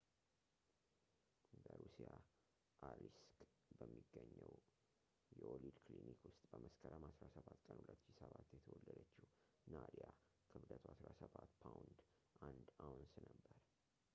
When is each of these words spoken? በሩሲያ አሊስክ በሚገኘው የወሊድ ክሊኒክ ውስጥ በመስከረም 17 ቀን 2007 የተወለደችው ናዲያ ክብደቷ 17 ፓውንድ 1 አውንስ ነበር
በሩሲያ 1.63 2.07
አሊስክ 2.87 3.35
በሚገኘው 3.79 4.53
የወሊድ 5.41 5.77
ክሊኒክ 5.89 6.23
ውስጥ 6.29 6.41
በመስከረም 6.53 7.05
17 7.19 7.61
ቀን 7.67 7.83
2007 7.95 8.57
የተወለደችው 8.57 9.29
ናዲያ 9.75 10.07
ክብደቷ 10.53 10.85
17 10.95 11.55
ፓውንድ 11.65 12.01
1 12.51 12.75
አውንስ 12.89 13.13
ነበር 13.29 13.57